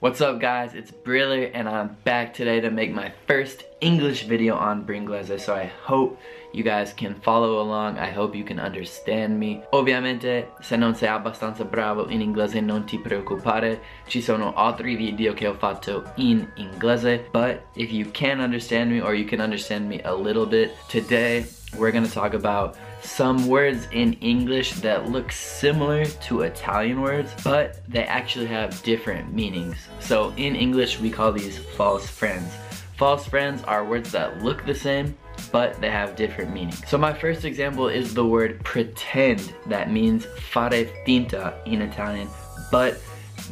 What's 0.00 0.20
up 0.20 0.38
guys, 0.38 0.74
it's 0.76 0.92
Briller 0.92 1.50
and 1.52 1.68
I'm 1.68 1.96
back 2.04 2.32
today 2.32 2.60
to 2.60 2.70
make 2.70 2.92
my 2.92 3.12
first 3.26 3.64
English 3.80 4.26
video 4.26 4.54
on 4.54 4.86
Bringlese 4.86 5.40
so 5.40 5.56
I 5.56 5.64
hope 5.64 6.20
you 6.58 6.64
guys 6.64 6.92
can 6.92 7.14
follow 7.14 7.60
along, 7.62 7.98
I 7.98 8.10
hope 8.10 8.34
you 8.34 8.44
can 8.44 8.58
understand 8.58 9.38
me. 9.38 9.62
Ovviamente 9.72 10.48
se 10.60 10.76
non 10.76 10.94
sei 10.94 11.08
abbastanza 11.08 11.64
bravo 11.64 12.08
in 12.08 12.20
inglese 12.20 12.60
non 12.60 12.84
ti 12.84 12.98
preoccupare, 12.98 13.80
ci 14.08 14.20
sono 14.20 14.52
altri 14.54 14.96
video 14.96 15.32
che 15.32 15.46
ho 15.46 15.54
fatto 15.54 16.02
in 16.16 16.46
inglese 16.56 17.28
but 17.32 17.62
if 17.76 17.92
you 17.92 18.10
can 18.10 18.40
understand 18.40 18.90
me 18.90 19.00
or 19.00 19.14
you 19.14 19.24
can 19.24 19.40
understand 19.40 19.88
me 19.88 20.00
a 20.02 20.12
little 20.12 20.46
bit, 20.46 20.74
today 20.88 21.46
we're 21.76 21.92
gonna 21.92 22.08
talk 22.08 22.34
about 22.34 22.76
some 23.02 23.46
words 23.46 23.86
in 23.92 24.14
English 24.14 24.72
that 24.80 25.10
look 25.10 25.30
similar 25.30 26.04
to 26.26 26.42
Italian 26.42 27.00
words, 27.00 27.32
but 27.44 27.80
they 27.88 28.04
actually 28.04 28.46
have 28.46 28.82
different 28.82 29.32
meanings. 29.32 29.76
So 30.00 30.32
in 30.36 30.56
English, 30.56 30.98
we 30.98 31.10
call 31.10 31.32
these 31.32 31.58
false 31.76 32.06
friends. 32.08 32.52
False 32.96 33.26
friends 33.26 33.62
are 33.64 33.84
words 33.84 34.10
that 34.12 34.42
look 34.42 34.64
the 34.64 34.74
same, 34.74 35.16
but 35.50 35.80
they 35.80 35.90
have 35.90 36.16
different 36.16 36.52
meanings. 36.52 36.82
So 36.88 36.98
my 36.98 37.12
first 37.12 37.44
example 37.44 37.88
is 37.88 38.14
the 38.14 38.26
word 38.26 38.62
pretend. 38.64 39.54
That 39.66 39.90
means 39.90 40.26
fare 40.52 40.86
finta 41.06 41.54
in 41.66 41.82
Italian, 41.82 42.28
but 42.70 43.00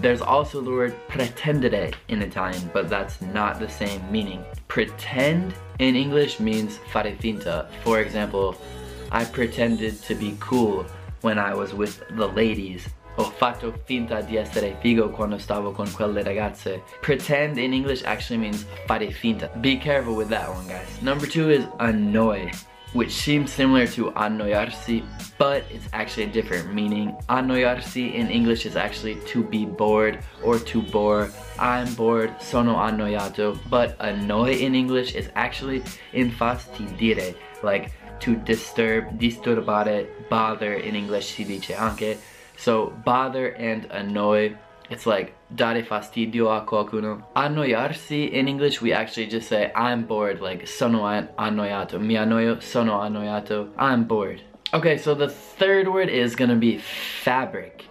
there's 0.00 0.20
also 0.20 0.60
the 0.60 0.70
word 0.70 0.94
pretendere 1.08 1.94
in 2.08 2.22
Italian, 2.22 2.70
but 2.72 2.88
that's 2.88 3.20
not 3.22 3.58
the 3.58 3.68
same 3.68 4.00
meaning. 4.10 4.44
Pretend 4.68 5.54
in 5.78 5.96
English 5.96 6.40
means 6.40 6.78
fare 6.92 7.16
finta. 7.16 7.68
For 7.82 8.00
example, 8.00 8.56
I 9.10 9.24
pretended 9.24 10.02
to 10.02 10.14
be 10.14 10.36
cool 10.40 10.84
when 11.22 11.38
I 11.38 11.54
was 11.54 11.72
with 11.72 12.02
the 12.10 12.28
ladies. 12.28 12.88
Ho 13.18 13.24
fatto 13.24 13.72
finta 13.84 14.20
di 14.20 14.36
essere 14.36 14.76
figo 14.80 15.08
quando 15.08 15.38
stavo 15.38 15.72
con 15.72 15.90
quelle 15.90 16.22
ragazze. 16.22 16.82
Pretend 17.00 17.56
in 17.56 17.72
English 17.72 18.02
actually 18.04 18.38
means 18.38 18.66
fare 18.86 19.10
finta. 19.10 19.48
Be 19.60 19.78
careful 19.78 20.14
with 20.14 20.28
that 20.28 20.50
one, 20.50 20.66
guys. 20.66 21.00
Number 21.00 21.26
two 21.26 21.48
is 21.48 21.66
annoy, 21.78 22.50
which 22.92 23.12
seems 23.12 23.50
similar 23.50 23.86
to 23.86 24.10
annoiarsi, 24.16 25.02
but 25.38 25.64
it's 25.70 25.88
actually 25.94 26.24
a 26.24 26.30
different 26.30 26.74
meaning. 26.74 27.16
Annoiarsi 27.30 28.14
in 28.14 28.28
English 28.28 28.66
is 28.66 28.76
actually 28.76 29.16
to 29.32 29.42
be 29.42 29.64
bored 29.64 30.18
or 30.44 30.58
to 30.58 30.82
bore. 30.82 31.30
I'm 31.58 31.94
bored, 31.94 32.34
sono 32.38 32.76
annoiato. 32.76 33.58
But 33.70 33.96
annoy 33.98 34.58
in 34.60 34.74
English 34.74 35.14
is 35.14 35.30
actually 35.36 35.82
infastidire, 36.12 37.34
like 37.62 37.92
to 38.20 38.36
disturb, 38.44 39.18
disturbare, 39.18 40.06
bother 40.28 40.74
in 40.74 40.94
English 40.94 41.34
si 41.34 41.44
dice 41.44 41.74
anche. 41.74 42.18
So 42.56 42.92
bother 43.04 43.48
and 43.48 43.86
annoy, 43.90 44.56
it's 44.90 45.06
like 45.06 45.34
dare 45.54 45.82
fastidio 45.82 46.56
a 46.56 46.64
qualcuno. 46.64 47.22
Annoiarsi 47.34 48.32
in 48.32 48.48
English 48.48 48.80
we 48.80 48.92
actually 48.92 49.26
just 49.26 49.48
say 49.48 49.72
I'm 49.74 50.04
bored 50.06 50.40
like 50.40 50.66
sono 50.66 51.02
annoiato. 51.38 52.00
Mi 52.00 52.14
annoio, 52.14 52.60
sono 52.60 53.00
annoiato. 53.00 53.70
I'm 53.78 54.04
bored. 54.04 54.42
Okay, 54.74 54.98
so 54.98 55.14
the 55.14 55.28
third 55.28 55.88
word 55.88 56.08
is 56.08 56.34
gonna 56.34 56.56
be 56.56 56.78
fabric. 56.78 57.84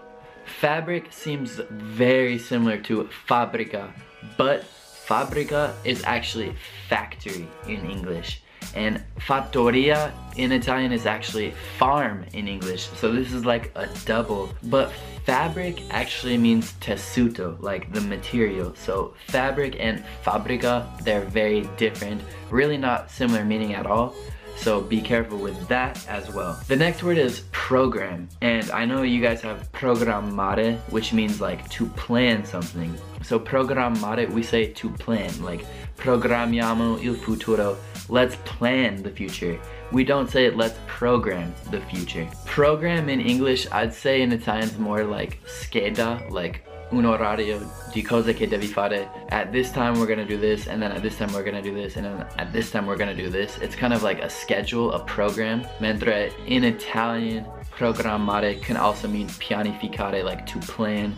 Fabric 0.45 1.11
seems 1.11 1.59
very 1.69 2.38
similar 2.38 2.77
to 2.77 3.07
fabrica, 3.27 3.94
but 4.38 4.63
fabrica 4.63 5.73
is 5.83 6.03
actually 6.05 6.55
factory 6.89 7.47
in 7.67 7.89
English. 7.89 8.41
And 8.76 9.02
fattoria 9.20 10.12
in 10.36 10.52
Italian 10.52 10.92
is 10.92 11.06
actually 11.06 11.52
farm 11.78 12.26
in 12.34 12.48
English. 12.48 12.90
So 12.98 13.12
this 13.12 13.31
is 13.31 13.45
like 13.45 13.72
a 13.76 13.88
double. 14.06 14.50
But 14.64 14.92
fabric 15.26 15.81
actually 15.92 16.38
means 16.38 16.73
tessuto, 16.81 17.59
like 17.62 17.92
the 17.94 18.02
material. 18.02 18.76
So 18.76 19.14
fabric 19.28 19.78
and 19.80 20.03
fabrica, 20.23 20.88
they're 21.03 21.26
very 21.26 21.62
different. 21.78 22.22
Really 22.50 22.78
not 22.78 23.09
similar 23.09 23.46
meaning 23.46 23.73
at 23.73 23.88
all. 23.88 24.14
So 24.58 24.81
be 24.81 25.02
careful 25.02 25.38
with 25.38 25.68
that 25.68 26.06
as 26.08 26.34
well. 26.34 26.59
The 26.68 26.75
next 26.75 27.03
word 27.03 27.18
is 27.18 27.41
program. 27.52 28.30
And 28.41 28.69
I 28.72 28.85
know 28.85 29.03
you 29.03 29.22
guys 29.22 29.41
have 29.41 29.72
programmare, 29.72 30.78
which 30.91 31.14
means 31.14 31.41
like 31.41 31.69
to 31.72 31.88
plan 31.88 32.46
something. 32.46 32.96
So 33.24 33.40
programmare, 33.40 34.30
we 34.30 34.44
say 34.44 34.68
to 34.74 34.90
plan, 34.90 35.31
like 35.44 35.66
programmiamo 35.97 37.03
il 37.03 37.16
futuro. 37.16 37.78
Let's 38.07 38.35
plan 38.45 39.01
the 39.01 39.09
future. 39.09 39.59
We 39.91 40.03
don't 40.03 40.29
say 40.29 40.45
it, 40.45 40.55
let's 40.55 40.77
program 40.88 41.53
the 41.71 41.81
future. 41.81 42.27
Program 42.45 43.09
in 43.09 43.19
English, 43.19 43.67
I'd 43.71 43.93
say 43.93 44.21
in 44.21 44.31
Italian 44.31 44.69
is 44.69 44.77
more 44.77 45.03
like 45.03 45.39
scheda, 45.45 46.29
like 46.29 46.66
un 46.91 47.03
orario 47.03 47.59
di 47.91 48.03
cose 48.03 48.33
che 48.33 48.45
devi 48.45 48.67
fare. 48.67 49.09
At 49.29 49.51
this 49.51 49.71
time 49.71 49.99
we're 49.99 50.05
gonna 50.05 50.25
do 50.25 50.38
this, 50.38 50.67
and 50.67 50.81
then 50.81 50.91
at 50.91 51.01
this 51.01 51.17
time 51.17 51.33
we're 51.33 51.43
gonna 51.43 51.61
do 51.61 51.73
this, 51.73 51.95
and 51.97 52.05
then 52.05 52.27
at 52.38 52.53
this 52.53 52.69
time 52.71 52.85
we're 52.85 52.97
gonna 52.97 53.16
do 53.16 53.29
this. 53.29 53.57
It's 53.57 53.75
kind 53.75 53.93
of 53.93 54.03
like 54.03 54.22
a 54.22 54.29
schedule, 54.29 54.93
a 54.93 54.99
program. 54.99 55.66
Mentre 55.79 56.31
in 56.45 56.63
Italian, 56.63 57.45
programmare 57.75 58.61
can 58.61 58.77
also 58.77 59.07
mean 59.07 59.27
pianificare, 59.27 60.23
like 60.23 60.45
to 60.45 60.59
plan. 60.59 61.16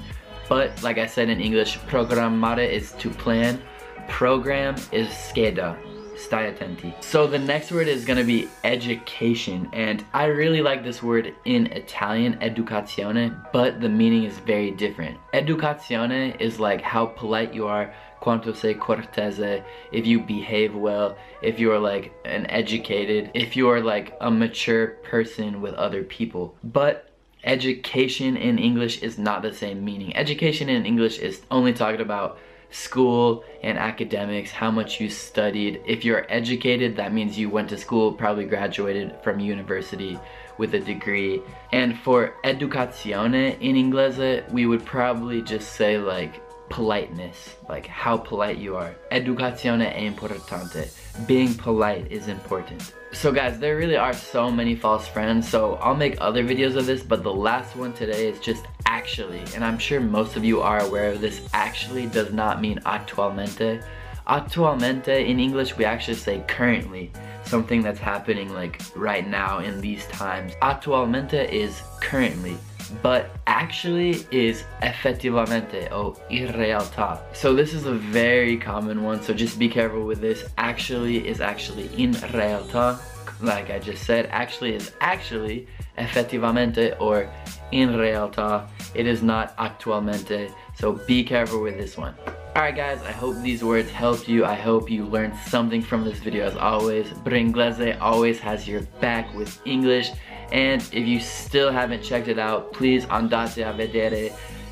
But 0.48 0.82
like 0.82 0.98
I 0.98 1.06
said 1.06 1.30
in 1.30 1.42
English, 1.42 1.78
programmare 1.80 2.68
is 2.70 2.94
to 2.94 3.10
plan. 3.10 3.62
Program 4.08 4.76
is 4.94 5.10
scheda, 5.10 5.76
stai 6.18 6.52
attenti. 6.52 6.94
So 7.04 7.28
the 7.28 7.40
next 7.40 7.72
word 7.72 7.88
is 7.88 8.06
gonna 8.06 8.24
be 8.24 8.50
education 8.64 9.70
and 9.74 10.04
I 10.14 10.26
really 10.26 10.62
like 10.62 10.84
this 10.84 11.02
word 11.04 11.34
in 11.46 11.68
Italian, 11.68 12.36
educazione, 12.40 13.36
but 13.54 13.80
the 13.80 13.90
meaning 13.90 14.24
is 14.24 14.38
very 14.40 14.72
different. 14.72 15.18
Educazione 15.34 16.40
is 16.42 16.60
like 16.60 16.82
how 16.82 17.06
polite 17.06 17.54
you 17.54 17.68
are, 17.68 17.94
quanto 18.20 18.54
sei 18.54 18.74
cortese, 18.74 19.64
if 19.92 20.06
you 20.06 20.20
behave 20.20 20.76
well, 20.76 21.18
if 21.42 21.60
you're 21.60 21.80
like 21.80 22.12
an 22.26 22.46
educated, 22.48 23.32
if 23.34 23.56
you're 23.56 23.82
like 23.82 24.16
a 24.22 24.32
mature 24.32 24.88
person 25.04 25.62
with 25.62 25.74
other 25.76 26.04
people. 26.04 26.56
But 26.64 27.12
education 27.44 28.36
in 28.36 28.58
English 28.58 29.02
is 29.02 29.18
not 29.18 29.42
the 29.42 29.54
same 29.54 29.86
meaning. 29.86 30.16
Education 30.18 30.70
in 30.70 30.86
English 30.86 31.20
is 31.20 31.42
only 31.52 31.74
talking 31.74 32.02
about 32.02 32.40
school 32.70 33.44
and 33.64 33.78
academics, 33.78 34.52
how 34.52 34.72
much 34.72 35.00
you 35.00 35.10
studied. 35.10 35.82
If 35.86 36.04
you're 36.04 36.26
educated, 36.30 36.96
that 36.98 37.14
means 37.14 37.38
you 37.38 37.50
went 37.50 37.70
to 37.70 37.78
school, 37.78 38.12
probably 38.12 38.46
graduated 38.46 39.16
from 39.24 39.40
university 39.40 40.20
with 40.58 40.74
a 40.76 40.80
degree. 40.80 41.42
And 41.72 41.98
for 42.00 42.34
educazione 42.44 43.60
in 43.62 43.76
inglese, 43.76 44.50
we 44.52 44.66
would 44.66 44.86
probably 44.86 45.42
just 45.42 45.74
say 45.74 45.98
like 45.98 46.42
politeness, 46.70 47.56
like 47.70 47.88
how 47.88 48.18
polite 48.18 48.58
you 48.58 48.76
are. 48.76 48.96
Educazione 49.12 49.94
è 49.94 50.02
importante. 50.02 50.90
Being 51.26 51.54
polite 51.56 52.12
is 52.12 52.28
important. 52.28 52.94
So 53.14 53.32
guys, 53.32 53.58
there 53.60 53.78
really 53.78 53.96
are 53.96 54.14
so 54.14 54.52
many 54.52 54.76
false 54.76 55.08
friends, 55.08 55.48
so 55.48 55.76
I'll 55.76 55.96
make 55.96 56.18
other 56.20 56.44
videos 56.44 56.76
of 56.76 56.86
this, 56.86 57.04
but 57.04 57.24
the 57.24 57.34
last 57.34 57.76
one 57.76 57.94
today 57.94 58.28
is 58.28 58.40
just 58.40 58.66
actually, 58.86 59.42
and 59.56 59.64
I'm 59.64 59.80
sure 59.80 60.00
most 60.02 60.36
of 60.36 60.44
you 60.44 60.62
are 60.62 60.80
aware 60.80 61.12
of 61.12 61.22
this, 61.22 61.48
actually 61.54 62.08
does 62.08 62.34
not 62.34 62.62
mean 62.62 62.80
actualmente. 62.86 63.82
Actualmente 64.28 65.26
in 65.26 65.40
English, 65.40 65.78
we 65.78 65.86
actually 65.86 66.16
say 66.18 66.44
currently, 66.48 67.12
something 67.46 67.82
that's 67.82 68.00
happening 68.00 68.54
like 68.54 68.82
right 68.94 69.26
now 69.26 69.60
in 69.60 69.80
these 69.80 70.06
times. 70.08 70.54
Actualmente 70.62 71.50
is 71.50 71.82
currently 72.02 72.58
but 73.02 73.30
actually 73.48 74.26
is 74.32 74.64
effettivamente 74.82 75.92
or 75.92 76.16
in 76.30 76.48
realtà. 76.54 77.20
So 77.34 77.54
this 77.54 77.74
is 77.74 77.86
a 77.86 77.94
very 77.94 78.58
common 78.58 79.04
one, 79.04 79.22
so 79.22 79.34
just 79.34 79.60
be 79.60 79.70
careful 79.70 80.06
with 80.06 80.22
this. 80.22 80.46
Actually 80.58 81.28
is 81.28 81.42
actually 81.42 81.90
in 82.02 82.14
realtà, 82.14 83.00
like 83.42 83.70
I 83.70 83.80
just 83.80 84.04
said. 84.04 84.28
Actually 84.32 84.76
is 84.76 84.92
actually 85.02 85.68
effettivamente 85.98 86.96
or 87.00 87.30
in 87.72 87.90
realtà. 87.90 88.68
It 88.96 89.06
is 89.06 89.22
not 89.22 89.56
actualmente, 89.58 90.52
so 90.76 90.94
be 90.94 91.24
careful 91.24 91.62
with 91.62 91.78
this 91.78 91.98
one. 91.98 92.16
Alright 92.56 92.76
guys, 92.76 93.00
I 93.04 93.12
hope 93.12 93.36
these 93.44 93.64
words 93.64 93.92
helped 93.92 94.28
you. 94.28 94.44
I 94.44 94.56
hope 94.56 94.90
you 94.90 95.06
learned 95.06 95.36
something 95.46 95.82
from 95.82 96.04
this 96.04 96.18
video 96.18 96.46
as 96.46 96.56
always. 96.56 97.06
Bringlese 97.24 97.96
always 98.02 98.40
has 98.40 98.68
your 98.68 98.82
back 99.00 99.32
with 99.36 99.62
English. 99.66 100.10
And 100.52 100.82
if 100.92 101.08
you 101.08 101.20
still 101.20 101.72
haven't 101.72 102.04
checked 102.04 102.28
it 102.28 102.40
out, 102.40 102.74
please 102.74 103.06
andate 103.06 103.68
a 103.68 103.74
vedere 103.74 104.32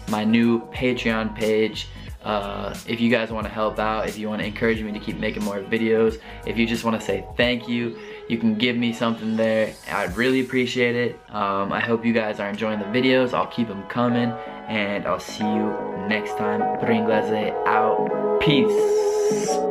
my 0.09 0.23
new 0.23 0.61
Patreon 0.69 1.35
page. 1.35 1.87
Uh, 2.23 2.75
if 2.87 2.99
you 2.99 3.11
guys 3.11 3.29
want 3.29 3.45
to 3.45 3.53
help 3.53 3.77
out, 3.77 4.09
if 4.09 4.17
you 4.17 4.27
want 4.27 4.41
to 4.41 4.47
encourage 4.47 4.81
me 4.81 4.91
to 4.91 4.99
keep 4.99 5.19
making 5.19 5.43
more 5.43 5.59
videos, 5.59 6.19
if 6.47 6.57
you 6.57 6.65
just 6.65 6.83
want 6.83 6.99
to 6.99 7.05
say 7.05 7.23
thank 7.37 7.67
you, 7.67 7.99
you 8.27 8.39
can 8.39 8.55
give 8.55 8.75
me 8.75 8.91
something 8.91 9.35
there. 9.35 9.71
I'd 9.91 10.17
really 10.17 10.41
appreciate 10.41 10.95
it. 10.95 11.19
Um, 11.29 11.71
I 11.71 11.79
hope 11.79 12.03
you 12.03 12.13
guys 12.13 12.39
are 12.39 12.49
enjoying 12.49 12.79
the 12.79 12.85
videos. 12.85 13.33
I'll 13.33 13.47
keep 13.47 13.67
them 13.67 13.83
coming 13.83 14.31
and 14.67 15.05
I'll 15.05 15.19
see 15.19 15.45
you 15.45 15.69
next 16.07 16.31
time. 16.37 16.61
Bringlese 16.79 17.53
out. 17.67 18.39
Peace. 18.41 19.64